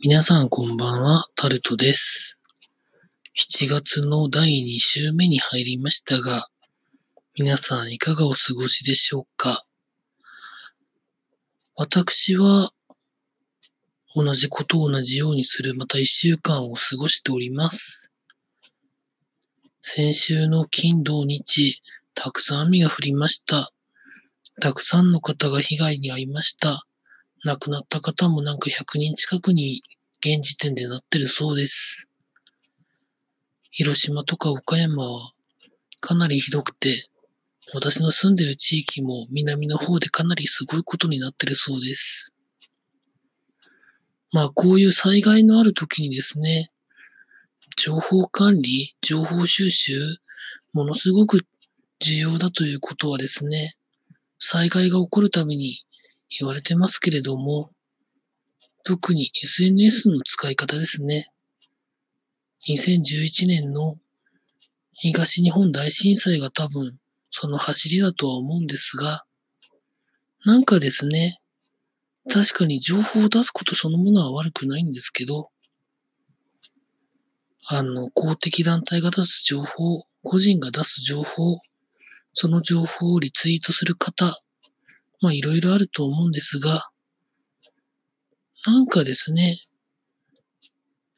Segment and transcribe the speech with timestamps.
[0.00, 2.38] 皆さんこんばんは、タルトです。
[3.36, 6.46] 7月の第2週目に入りましたが、
[7.36, 9.64] 皆さんいかがお過ごしでしょうか？
[11.74, 12.70] 私は、
[14.14, 18.12] 同じこと同じようにするまた1週間を過ごしております。
[19.82, 21.82] 先週の金土日、
[22.14, 23.72] たくさん雨が降りました。
[24.60, 26.86] たくさんの方が被害に遭いました。
[27.44, 29.82] 亡くなった方もなんか100人近くに
[30.20, 32.08] 現時点でなってるそうです。
[33.70, 35.32] 広島とか岡山は
[36.00, 37.08] かなりひどくて、
[37.72, 42.32] 私の住んでる地域も南の方でかなりすごいことになってるそうです。
[44.32, 46.70] まあこういう災害のある時にですね、
[47.76, 50.16] 情報管理、情報収集、
[50.72, 51.46] ものすごく
[52.00, 53.76] 重要だということはですね、
[54.38, 55.84] 災害が起こるために
[56.30, 57.70] 言われてますけれども、
[58.84, 61.28] 特に SNS の使い方ですね。
[62.68, 63.96] 2011年の
[64.92, 66.98] 東日本大震災が多分
[67.30, 69.24] その走りだとは思うんですが、
[70.44, 71.40] なんかですね、
[72.30, 75.50] 確かに情報を出すことそのものは悪くないんですけど、
[77.66, 81.58] あの、公的団体が出す情報、個人が出す情報、
[82.32, 84.40] その情報をリツイートする方、
[85.20, 86.90] まあいろいろあると思うんですが、
[88.66, 89.60] なんかですね、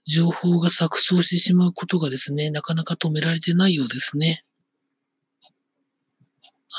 [0.06, 4.44] 情報が錯綜してしまうことがですね、なかなか止められてないようですね。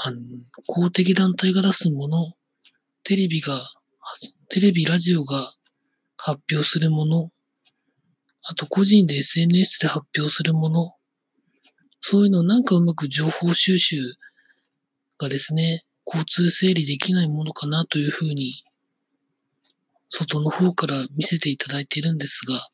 [0.04, 0.20] あの、
[0.68, 2.34] 公的団体が出すもの、
[3.04, 3.60] テレビが、
[4.50, 5.54] テレビ、ラジオが
[6.18, 7.32] 発表するもの、
[8.44, 10.96] あと個人で SNS で発表するもの、
[12.00, 14.16] そういうのなんかうまく情報収集
[15.18, 18.66] がですね、交通整理できないものかなというふうに、
[20.10, 22.70] 外の方から見せていただいているんですが、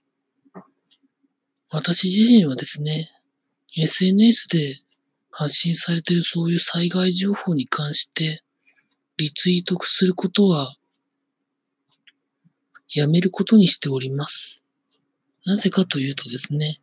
[1.69, 3.11] 私自身はですね、
[3.75, 4.81] SNS で
[5.29, 8.41] 発信されているそういう災害情報に関して、
[9.17, 10.75] リツイートすることは、
[12.89, 14.63] やめることにしております。
[15.45, 16.79] なぜかというとですね、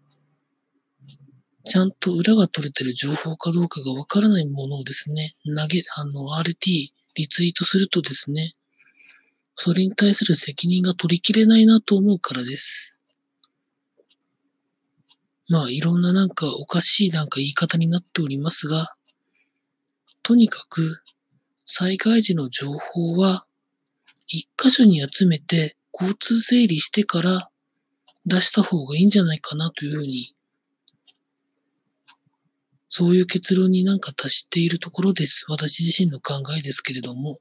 [1.64, 8.54] ちゃんと裏が取れてる情報かどうかがわからないものをですね、投げ、あの、RT、リツイートするとですね、
[9.54, 13.00] それに対する責任が取りきれないなと思うからです。
[15.48, 18.92] まあ、いろんななんかおかしいなんか言い方になっておりますが、
[20.22, 21.02] とにかく、
[21.64, 23.46] 災害時の情報は、
[24.26, 27.50] 一箇所に集めて交通整理してから
[28.26, 30.34] 出した方がいいんじゃないかなというふうに
[32.88, 35.46] そういう結論になんか達しているところです。
[35.48, 37.38] 私自身の考えですけれども。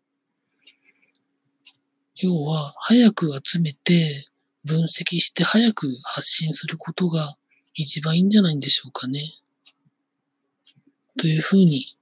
[2.16, 4.30] 要は、早く集めて、
[4.64, 7.36] 分析して早く発信することが
[7.74, 9.34] 一番いいんじゃないんでしょうかね。
[11.18, 11.98] というふうに、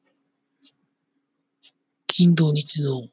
[2.07, 3.07] 金土日の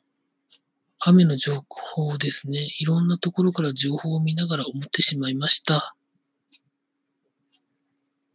[0.99, 5.95] 雨の情報をですね、いろんなところから情報を見ながら思ってしまいました。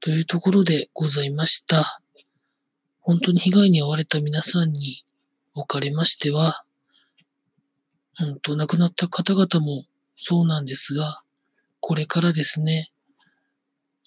[0.04, 2.02] というところでございました。
[3.00, 5.06] 本当に被害に遭われた皆さんに
[5.56, 6.66] おかれましては、
[8.18, 9.86] 本当亡くなった方々も
[10.18, 11.22] そうなんですが、
[11.80, 12.92] これからですね、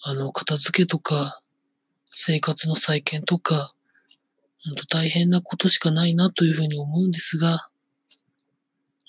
[0.03, 1.41] あの、片付けとか、
[2.13, 3.73] 生活の再建とか、
[4.65, 7.69] 本当大変なことしかないなというふうに思うんですが、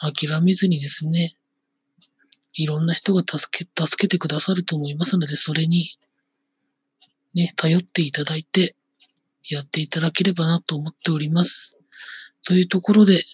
[0.01, 1.37] 諦めずにですね、
[2.55, 5.99] いろんな人が助け、助けてくださると思いますので、それに、
[7.35, 8.75] ね、頼っていただいて、
[9.49, 11.79] やっていただければなと思っております。
[12.45, 13.25] というところで、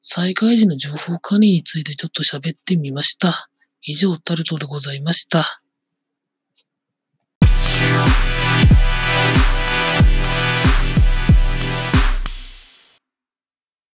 [0.00, 3.48] 災害時の情報管理についてちょっと喋ってみました。
[3.82, 5.63] 以上、タルトでございました。